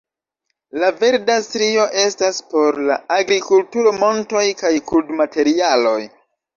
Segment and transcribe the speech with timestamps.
[0.83, 5.99] La verda strio estas por la agrikulturo, montoj kaj krudmaterialoj.